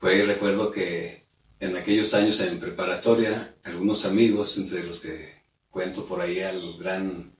[0.00, 1.26] Pues recuerdo que
[1.60, 5.34] en aquellos años en preparatoria, algunos amigos, entre los que
[5.70, 7.32] cuento por ahí al gran,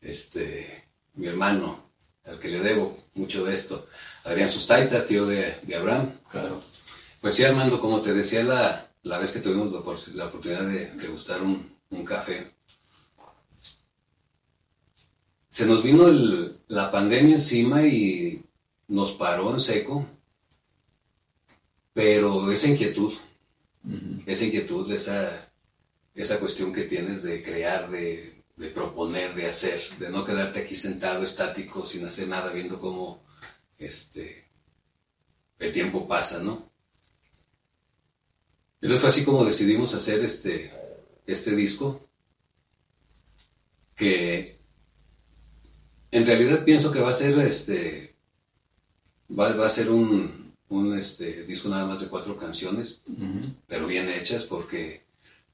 [0.00, 1.89] este, mi hermano,
[2.26, 3.88] al que le debo mucho de esto,
[4.24, 6.12] Adrián Sustaita, tío de, de Abraham.
[6.30, 6.60] Claro.
[7.20, 10.62] Pues sí, Armando, como te decía la, la vez que tuvimos la, opor- la oportunidad
[10.66, 12.52] de, de gustar un, un café,
[15.50, 18.42] se nos vino el- la pandemia encima y
[18.88, 20.06] nos paró en seco,
[21.92, 23.12] pero esa inquietud,
[24.26, 25.50] esa inquietud, esa,
[26.14, 30.74] esa cuestión que tienes de crear, de, de proponer, de hacer, de no quedarte aquí
[30.74, 33.22] sentado estático sin hacer nada, viendo cómo
[33.78, 34.50] este,
[35.58, 36.70] el tiempo pasa, ¿no?
[38.74, 40.70] Entonces fue así como decidimos hacer este,
[41.26, 42.06] este disco,
[43.96, 44.58] que
[46.10, 48.14] en realidad pienso que va a ser este,
[49.30, 53.00] va, va a ser un, un este, disco nada más de cuatro canciones,
[53.66, 55.06] pero bien hechas porque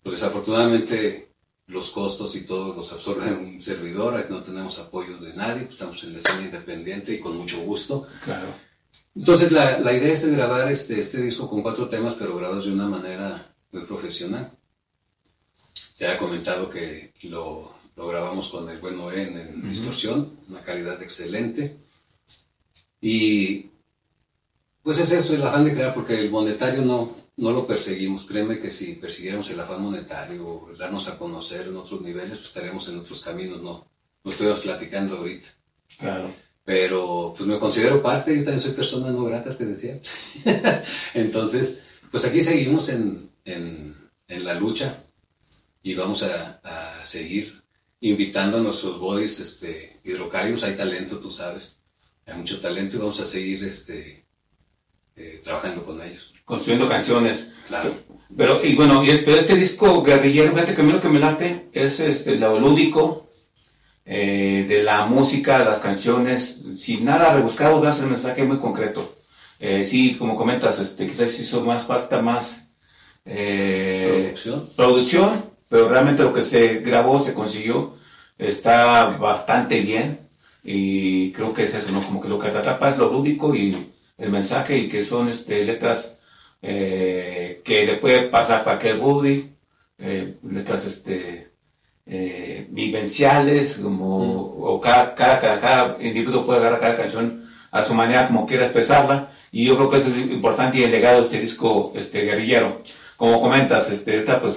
[0.03, 1.36] pues desafortunadamente
[1.69, 6.03] los costos y todo los absorbe un servidor, no tenemos apoyo de nadie, pues, estamos
[6.05, 8.07] en la escena independiente y con mucho gusto.
[8.25, 8.55] Claro.
[9.15, 12.67] Entonces la, la idea es de grabar este, este disco con cuatro temas, pero grabados
[12.67, 14.53] de una manera muy profesional.
[15.97, 20.61] Te había comentado que lo, lo grabamos con el buen Noé en, en distorsión, una
[20.61, 21.79] calidad excelente.
[23.01, 23.71] Y
[24.83, 28.27] pues es eso, el afán de crear, porque el monetario no, no lo perseguimos.
[28.27, 32.89] Créeme que si persiguiéramos el afán monetario, darnos a conocer en otros niveles, pues estaríamos
[32.89, 33.87] en otros caminos, no,
[34.25, 35.49] no estuviéramos platicando ahorita.
[35.99, 36.35] Claro.
[36.65, 40.01] Pero pues me considero parte, yo también soy persona no grata, te decía.
[41.15, 43.95] Entonces, pues aquí seguimos en, en,
[44.27, 45.05] en la lucha
[45.83, 47.63] y vamos a, a seguir
[48.01, 51.79] invitando a nuestros bodies este, hidrocálidos, hay talento, tú sabes.
[52.27, 54.26] hay mucho talento y vamos a seguir este,
[55.17, 56.35] eh, trabajando con ellos.
[56.45, 57.53] Construyendo canciones.
[57.67, 57.95] Claro.
[58.37, 61.09] Pero, y bueno, y es- pero este disco guerrillero, fíjate que a mí lo que
[61.09, 63.29] me late es este, lo lúdico
[64.05, 69.17] eh, de la música, las canciones, sin nada rebuscado, das el mensaje muy concreto.
[69.59, 72.71] Eh, sí, como comentas, este, quizás hizo más falta más
[73.25, 74.69] eh, Producción.
[74.77, 77.95] producción, pero realmente lo que se grabó, se consiguió,
[78.39, 80.21] está bastante bien.
[80.63, 82.01] Y creo que es eso, ¿no?
[82.03, 83.77] Como que lo que te atrapa es lo lúdico y
[84.19, 86.19] el mensaje, y que son este, letras
[86.63, 89.53] eh, que le puede pasar cualquier buddy,
[89.99, 91.51] eh, letras este,
[92.07, 97.95] eh, vivenciales, como, o cada, cada, cada, cada individuo puede agarrar cada canción a su
[97.95, 101.25] manera, como quiera expresarla, y yo creo que eso es importante y el legado de
[101.25, 102.83] este disco este, guerrillero.
[103.17, 104.57] Como comentas, este, pues,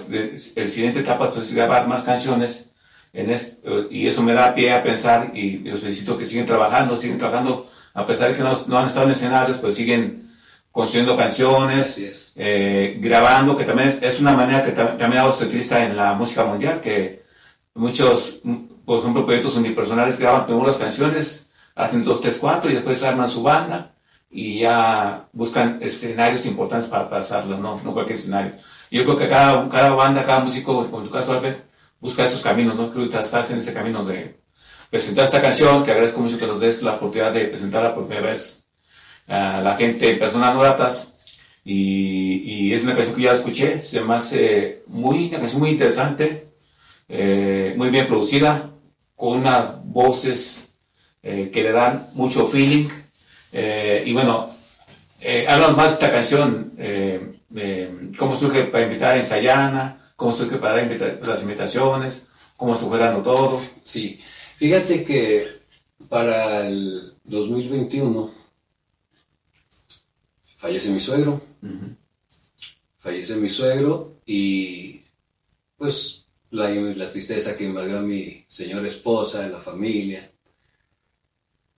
[0.55, 2.69] el siguiente etapa pues, es grabar más canciones,
[3.11, 6.45] en es- eh, y eso me da pie a pensar, y los felicito que siguen
[6.45, 10.29] trabajando, siguen trabajando, a pesar de que no, no han estado en escenarios, pues siguen
[10.71, 12.31] construyendo canciones, es.
[12.35, 15.97] eh, grabando, que también es, es una manera que tam- también ahora se utiliza en
[15.97, 17.23] la música mundial, que
[17.73, 18.41] muchos,
[18.85, 23.27] por ejemplo, proyectos unipersonales graban primero las canciones, hacen dos, tres, cuatro y después arman
[23.29, 23.93] su banda
[24.29, 28.51] y ya buscan escenarios importantes para pasarlo, no, no cualquier escenario.
[28.91, 31.63] Yo creo que cada, cada banda, cada músico, como en tu caso, Albert,
[31.99, 32.89] busca esos caminos, ¿no?
[32.91, 34.39] Creo que estás en ese camino de
[34.89, 38.31] presentar esta canción, que agradezco mucho que nos des la oportunidad de presentarla por primera
[38.31, 38.63] vez
[39.27, 41.13] a la gente, personas no gratas,
[41.63, 45.69] y, y es una canción que ya escuché, se me hace muy, una canción muy
[45.71, 46.47] interesante,
[47.07, 48.71] eh, muy bien producida,
[49.15, 50.65] con unas voces
[51.21, 52.87] eh, que le dan mucho feeling.
[53.51, 54.49] eh, y bueno,
[55.21, 60.31] eh, háblanos más de esta canción, eh, eh, cómo surge para invitar a Ensayana, cómo
[60.31, 63.59] surge para invitar, las invitaciones, cómo se fue dando todo.
[63.83, 64.21] Sí,
[64.59, 65.47] fíjate que
[66.09, 68.33] para el 2021
[70.57, 71.41] fallece mi suegro,
[72.97, 74.99] fallece mi suegro y
[75.77, 80.29] pues la, la tristeza que invadió a mi señora esposa, a la familia,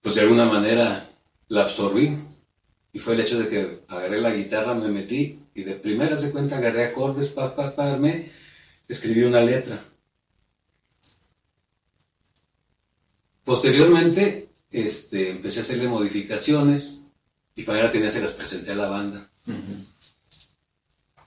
[0.02, 1.08] pues de alguna manera
[1.50, 2.18] la absorbí.
[2.94, 6.32] Y fue el hecho de que agarré la guitarra, me metí y de primera se
[6.32, 8.00] cuenta agarré acordes, pa, pa, pa,
[8.88, 9.86] escribí una letra.
[13.44, 17.00] Posteriormente, este, empecé a hacerle modificaciones
[17.56, 19.30] y para la tenía se las presenté a la banda.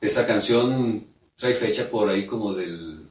[0.00, 1.06] Esa canción
[1.36, 3.08] trae fecha por ahí como del,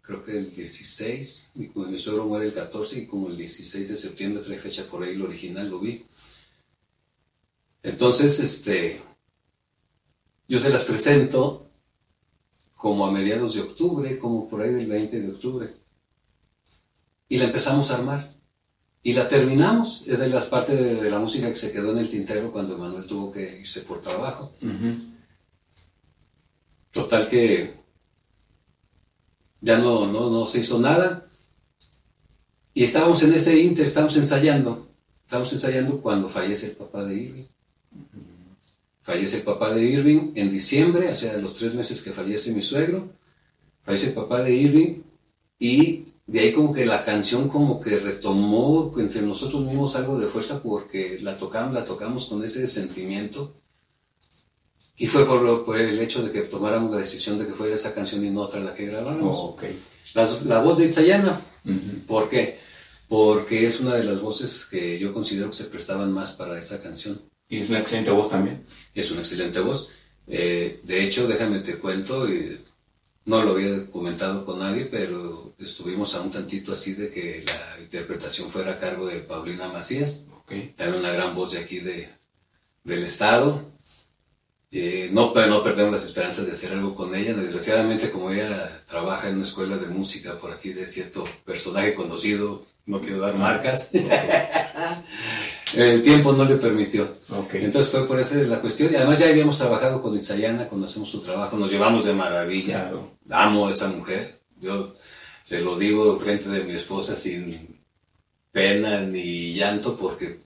[0.00, 3.88] creo que el 16, y como mi suegro muere el 14 y como el 16
[3.88, 6.06] de septiembre trae fecha por ahí, el original lo vi.
[7.82, 9.02] Entonces, este,
[10.46, 11.66] yo se las presento
[12.76, 15.79] como a mediados de octubre, como por ahí del 20 de octubre
[17.30, 18.34] y la empezamos a armar.
[19.02, 20.02] Y la terminamos.
[20.04, 22.76] Es de las partes de, de la música que se quedó en el tintero cuando
[22.76, 24.52] Manuel tuvo que irse por trabajo.
[26.90, 27.72] Total que
[29.60, 31.28] ya no, no, no se hizo nada.
[32.74, 34.88] Y estábamos en ese inter, estábamos ensayando.
[35.22, 37.46] Estábamos ensayando cuando fallece el papá de Irving.
[39.02, 42.62] Fallece el papá de Irving en diciembre, o sea, los tres meses que fallece mi
[42.62, 43.08] suegro.
[43.84, 45.02] Fallece el papá de Irving
[45.60, 50.28] y de ahí como que la canción como que retomó entre nosotros mismos algo de
[50.28, 53.56] fuerza porque la tocamos, la tocamos con ese sentimiento.
[54.96, 57.74] Y fue por, lo- por el hecho de que tomáramos la decisión de que fuera
[57.74, 59.36] esa canción y no otra la que grabáramos.
[59.40, 59.62] ok.
[60.14, 61.40] Las- la voz de Itzayana.
[62.06, 62.58] ¿Por qué?
[63.08, 66.80] Porque es una de las voces que yo considero que se prestaban más para esa
[66.82, 67.20] canción.
[67.48, 68.62] Y es una excelente voz también.
[68.94, 69.88] Es una excelente voz.
[70.28, 72.60] Eh, de hecho, déjame te cuento, eh,
[73.24, 77.82] no lo había comentado con nadie, pero estuvimos a un tantito así de que la
[77.82, 80.52] interpretación fuera a cargo de Paulina Macías, Ok.
[80.76, 82.08] también una gran voz de aquí de,
[82.84, 83.70] del estado.
[84.72, 87.34] Eh, no, no perdemos las esperanzas de hacer algo con ella.
[87.34, 92.64] Desgraciadamente, como ella trabaja en una escuela de música por aquí de cierto personaje conocido,
[92.86, 93.90] no quiero dar marcas,
[95.74, 97.12] el tiempo no le permitió.
[97.52, 98.92] Entonces fue por esa la cuestión.
[98.92, 102.90] Y además ya habíamos trabajado con Itzayana, conocemos su trabajo, nos llevamos de maravilla.
[102.90, 103.10] Claro.
[103.30, 104.40] Amo a esa mujer.
[104.60, 104.94] Yo
[105.50, 107.80] se lo digo frente de mi esposa sin
[108.52, 110.38] pena ni llanto porque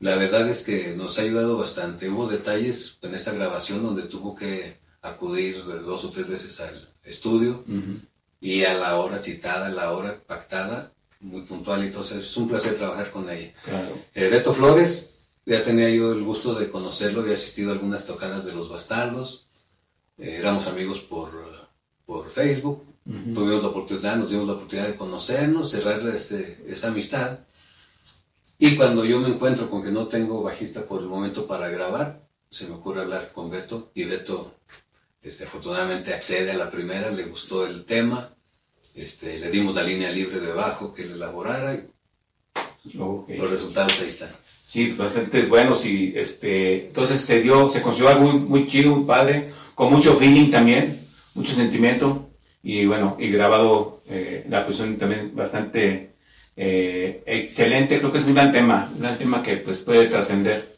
[0.00, 2.10] la verdad es que nos ha ayudado bastante.
[2.10, 7.64] Hubo detalles en esta grabación donde tuvo que acudir dos o tres veces al estudio
[8.38, 11.82] y a la hora citada, a la hora pactada, muy puntual.
[11.84, 13.54] Entonces es un placer trabajar con ella.
[13.64, 13.98] Claro.
[14.14, 18.44] Eh, Beto Flores, ya tenía yo el gusto de conocerlo, había asistido a algunas tocadas
[18.44, 19.48] de Los Bastardos,
[20.18, 21.30] Eh, éramos amigos por,
[22.04, 22.84] por Facebook,
[23.34, 27.38] tuvimos la oportunidad, nos dimos la oportunidad de conocernos, cerrar este, esa amistad.
[28.58, 32.26] Y cuando yo me encuentro con que no tengo bajista por el momento para grabar,
[32.50, 34.54] se me ocurre hablar con Beto y Beto
[35.22, 38.34] este, afortunadamente accede a la primera, le gustó el tema,
[38.94, 43.30] este, le dimos la línea libre de bajo que le elaborara y Ok.
[43.36, 44.30] los resultados ahí están.
[44.66, 49.06] Sí, bastante buenos y este, entonces se dio, se consiguió algo muy, muy chido, muy
[49.06, 52.27] padre, con mucho feeling también, mucho sentimiento
[52.68, 56.10] y bueno, y grabado eh, la producción también bastante
[56.54, 60.76] eh, excelente, creo que es un gran tema, un gran tema que pues puede trascender,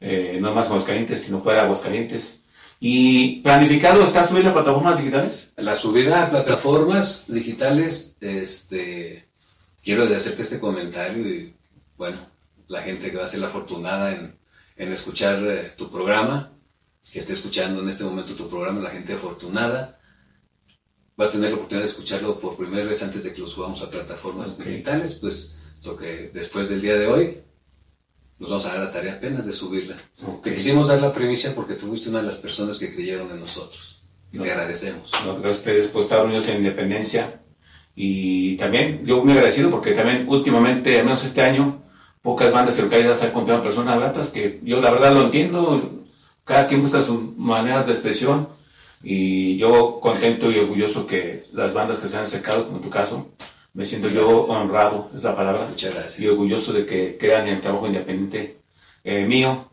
[0.00, 2.42] eh, no más Aguascalientes, sino fuera de Aguascalientes.
[2.78, 5.50] ¿Y planificado está subir las plataformas digitales?
[5.56, 9.26] La subida a plataformas digitales, este,
[9.82, 11.52] quiero hacerte este comentario y
[11.96, 12.18] bueno,
[12.68, 14.36] la gente que va a ser la afortunada en,
[14.76, 16.52] en escuchar eh, tu programa,
[17.12, 19.98] que esté escuchando en este momento tu programa, la gente afortunada,
[21.20, 23.82] va a tener la oportunidad de escucharlo por primera vez antes de que lo subamos
[23.82, 24.64] a plataformas Ok.
[24.64, 27.36] digitales, pues lo que después del día de hoy
[28.38, 29.96] nos vamos a dar la tarea apenas de subirla.
[30.26, 30.42] Ok.
[30.44, 33.40] Te quisimos dar la primicia porque tú fuiste una de las personas que creyeron en
[33.40, 34.02] nosotros
[34.32, 34.42] y No.
[34.44, 35.12] te agradecemos.
[35.24, 35.34] ¿no?
[35.34, 37.40] Gracias a ustedes por estar unidos en independencia.
[37.94, 41.82] Y también, yo muy agradecido porque también últimamente, al menos este año,
[42.22, 46.04] pocas bandas y localidades han comprado personas gratas que yo la verdad lo entiendo.
[46.44, 48.48] Cada quien busca sus maneras de expresión.
[49.02, 52.90] Y yo contento y orgulloso que las bandas que se han acercado, como en tu
[52.90, 53.32] caso,
[53.74, 55.66] me siento yo honrado, es la palabra.
[55.68, 56.20] Muchas gracias.
[56.20, 58.58] Y orgulloso de que crean en el trabajo independiente
[59.04, 59.70] eh, mío,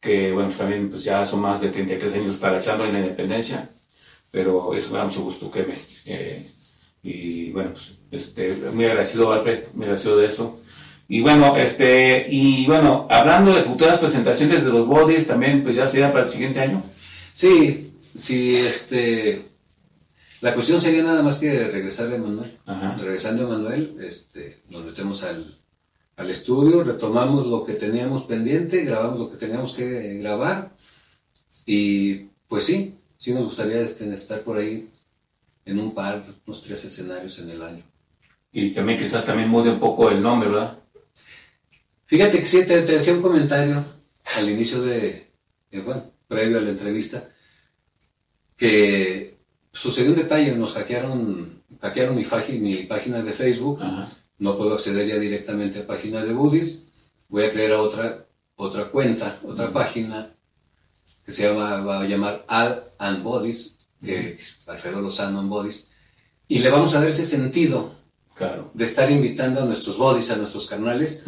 [0.00, 3.68] que bueno, pues también pues ya son más de 33 años talachando en la independencia
[4.32, 5.74] pero eso me da mucho gusto, créeme.
[6.06, 6.42] Eh,
[7.02, 10.58] y bueno, pues, este, muy agradecido, Alfred, muy agradecido de eso.
[11.06, 15.86] Y bueno, este, y bueno, hablando de futuras presentaciones de los bodies, también, pues ya
[15.86, 16.82] sería para el siguiente año.
[17.34, 19.48] Sí, sí, este.
[20.40, 22.58] La cuestión sería nada más que regresarle a Manuel.
[22.66, 22.96] Ajá.
[22.96, 25.58] Regresando a Manuel, este, nos metemos al,
[26.16, 30.72] al estudio, retomamos lo que teníamos pendiente, grabamos lo que teníamos que grabar.
[31.64, 34.90] Y pues sí, sí nos gustaría este, estar por ahí
[35.64, 37.84] en un par, unos tres escenarios en el año.
[38.50, 40.78] Y también quizás también mude un poco el nombre, ¿verdad?
[42.06, 43.82] Fíjate que sí, te, te decía un comentario
[44.36, 45.30] al inicio de,
[45.70, 47.31] de, bueno, previo a la entrevista,
[48.62, 49.38] que
[49.72, 52.24] sucedió un detalle, nos hackearon, hackearon mi,
[52.84, 54.08] página de Facebook, Ajá.
[54.38, 56.84] no puedo acceder ya directamente a página de Budis,
[57.28, 60.36] voy a crear otra, otra cuenta, otra página
[61.26, 64.38] que se llama, va a llamar Al and Bodies, que
[64.68, 65.88] Alfredo Lozano and Bodies,
[66.46, 67.96] y le vamos a dar ese sentido
[68.36, 68.70] Claro.
[68.74, 71.24] de estar invitando a nuestros bodies, a nuestros carnales,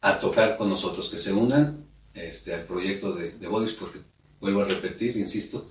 [0.00, 1.84] a tocar con nosotros, que se unan
[2.14, 4.00] este, al proyecto de, de bodies, porque
[4.40, 5.70] vuelvo a repetir, insisto,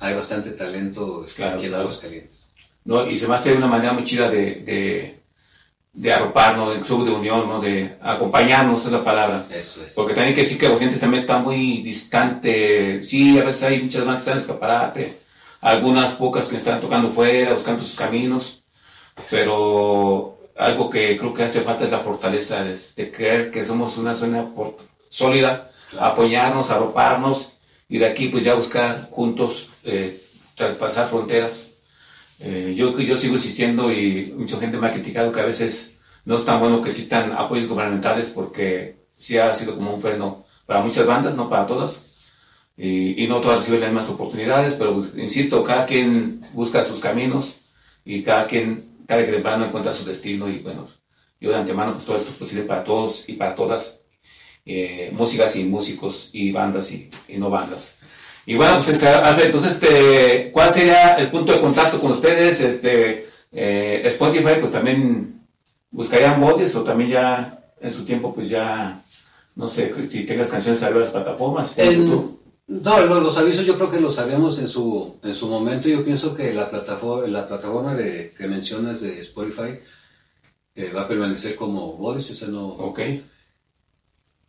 [0.00, 1.82] hay bastante talento Claro, aquí en claro.
[1.84, 2.48] Aguascalientes.
[2.84, 3.08] ¿no?
[3.08, 5.20] Y se me hace una manera muy chida de, de,
[5.92, 7.60] de arroparnos, de sub de unión, ¿no?
[7.60, 9.44] De acompañarnos, es la palabra.
[9.50, 9.92] Eso es.
[9.94, 13.04] Porque también hay que decir que Aguascalientes también está muy distante.
[13.04, 15.18] Sí, a veces hay muchas bandas que están en escaparate,
[15.60, 18.64] algunas pocas que están tocando fuera, buscando sus caminos,
[19.30, 23.96] pero algo que creo que hace falta es la fortaleza de, de creer que somos
[23.96, 24.46] una zona
[25.08, 25.70] sólida,
[26.00, 27.52] apoyarnos, arroparnos
[27.92, 30.24] y de aquí pues ya buscar juntos eh,
[30.54, 31.72] traspasar fronteras.
[32.40, 35.92] Eh, yo, yo sigo insistiendo y mucha gente me ha criticado que a veces
[36.24, 40.46] no es tan bueno que existan apoyos gubernamentales porque sí ha sido como un freno
[40.64, 42.30] para muchas bandas, no para todas.
[42.78, 46.98] Y, y no todas reciben las mismas oportunidades, pero pues, insisto, cada quien busca sus
[46.98, 47.56] caminos
[48.06, 50.88] y cada quien tarde que temprano encuentra su destino y bueno,
[51.38, 54.01] yo de antemano pues todo esto es posible para todos y para todas,
[54.64, 57.98] eh, músicas y músicos y bandas y, y no bandas.
[58.46, 62.60] Y bueno, pues este, Alfred, entonces, este, ¿cuál sería el punto de contacto con ustedes?
[62.60, 65.46] Este, eh, Spotify, pues también
[65.90, 69.00] buscarían bodies o también ya en su tiempo, pues ya,
[69.56, 71.76] no sé, si tengas canciones de las plataformas.
[71.78, 72.40] En- YouTube.
[72.66, 75.88] no, lo- los avisos yo creo que los haremos en su, en su momento.
[75.88, 79.78] Yo pienso que la plataforma, la plataforma de, que mencionas de Spotify
[80.74, 83.00] eh, va a permanecer como Bodies, o sea, no, Ok,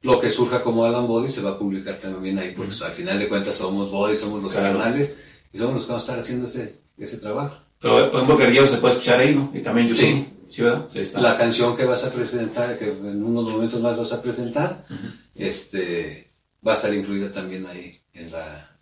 [0.03, 3.17] lo que surja como Alan Bodies se va a publicar también ahí, porque al final
[3.19, 4.77] de cuentas somos Bodies, somos los Claro.
[4.77, 5.15] canales
[5.51, 7.55] y somos los que vamos a estar haciendo ese, ese trabajo.
[7.81, 9.51] pero por ejemplo, Guerrilleros se puede escuchar ahí, ¿no?
[9.53, 10.03] Y también YouTube.
[10.05, 10.29] Sí.
[10.49, 10.87] Sí, ¿verdad?
[10.93, 11.19] Sí, está.
[11.19, 14.85] La canción que vas a presentar, que en unos momentos más vas a presentar,
[15.33, 16.27] este,
[16.65, 18.77] va a estar incluida también ahí en la,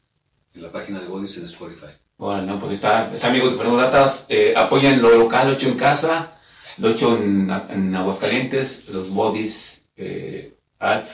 [0.53, 1.88] en la página de Bodies en Spotify.
[2.17, 5.78] Bueno, pues está, está amigos de Perdón Gratas, eh, apoyen lo local, lo hecho en
[5.78, 6.34] casa,
[6.78, 11.09] lo hecho en, en Aguascalientes, los bodies, eh, Alf,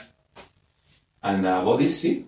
[1.94, 2.26] sí,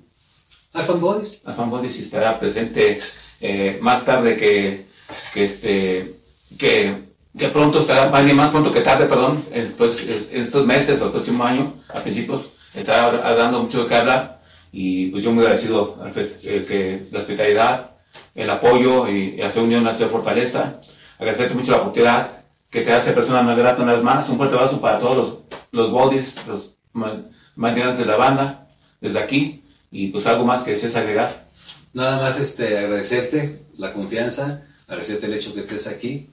[0.73, 3.01] Alphan Bodies, Alfan Bodies estará presente
[3.41, 4.87] eh, más tarde que,
[5.35, 6.15] que este,
[6.59, 10.43] que que pronto estará, más bien más pronto que tarde, perdón, en, pues, es- en
[10.43, 14.41] estos meses o el próximo año, a principios, estará dando mucho de qué hablar
[14.73, 17.91] y pues yo muy agradecido eh, que la hospitalidad,
[18.35, 20.81] el apoyo y, y hacer unión, hacer fortaleza.
[21.19, 22.31] Agradecerte mucho la oportunidad
[22.69, 24.29] que te hace persona no grata una vez más.
[24.29, 25.39] Un fuerte abrazo para todos los,
[25.71, 27.25] los bodies, los ma-
[27.57, 28.69] más grandes de la banda,
[29.01, 29.65] desde aquí.
[29.91, 31.49] Y pues algo más que desees agregar.
[31.93, 36.29] Nada más este, agradecerte la confianza, agradecerte el hecho que estés aquí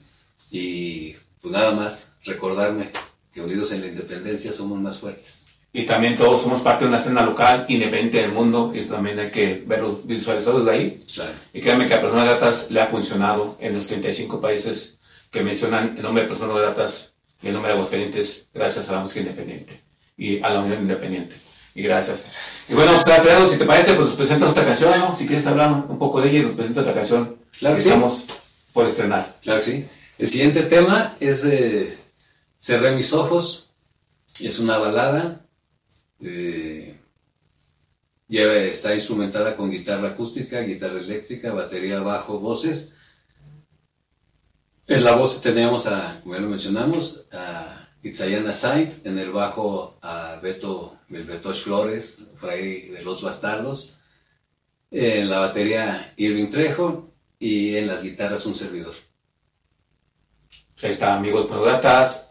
[0.52, 2.90] y pues nada más recordarme
[3.34, 5.46] que unidos en la independencia somos más fuertes.
[5.74, 9.20] Y también todos somos parte de una escena local independiente del mundo y eso también
[9.20, 11.04] hay que verlo visualizado desde ahí.
[11.14, 11.32] Claro.
[11.54, 14.98] Y créanme que a Personas Gratas le ha funcionado en los 35 países
[15.32, 19.00] que mencionan el nombre de Personas Gratas y el nombre de Aguascalientes gracias a la
[19.02, 19.82] música independiente
[20.18, 21.36] y a la Unión Independiente.
[21.76, 22.36] Y gracias.
[22.68, 25.16] Y bueno, pues Alfredo, si te parece, pues nos presenta nuestra canción, ¿no?
[25.16, 27.84] Si quieres hablar un poco de ella y nos presenta otra canción Claro que que
[27.84, 27.90] sí.
[27.90, 28.24] estamos
[28.74, 29.36] por estrenar.
[29.44, 29.86] Claro que sí.
[30.18, 31.96] El siguiente tema es eh,
[32.60, 33.70] Cerré mis ojos.
[34.42, 35.46] Es una balada.
[36.20, 36.96] eh,
[38.28, 42.94] lleva, está instrumentada con guitarra acústica, guitarra eléctrica, batería, bajo, voces.
[44.88, 49.98] En la voz tenemos a, como ya lo mencionamos, a Itzayana Saint, en el bajo
[50.02, 54.00] a Beto Belbetosh Flores, por ahí de Los Bastardos.
[54.90, 58.94] En la batería Irving Trejo y en las guitarras un servidor.
[60.50, 62.28] Pues Ahí está, amigos Personas Gratas.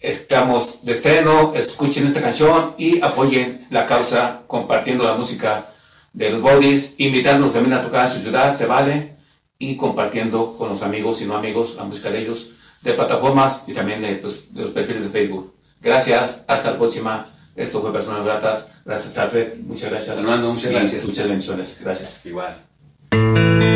[0.00, 5.66] Estamos de estreno, escuchen esta canción y apoyen la causa compartiendo la música
[6.12, 9.16] de los bodies, invitándonos también a tocar en su ciudad, se vale,
[9.58, 12.50] y compartiendo con los amigos y no amigos la música de ellos,
[12.82, 15.54] de plataformas y también de, pues, de los perfiles de Facebook.
[15.80, 17.26] Gracias, hasta la próxima.
[17.54, 18.70] Esto fue Personas Gratas.
[18.84, 19.58] Gracias, Alfred.
[19.60, 20.18] Muchas gracias.
[20.18, 21.06] Armando, muchas Y gracias.
[21.06, 21.78] Muchas bendiciones.
[21.82, 22.20] Gracias.
[22.26, 23.75] Igual.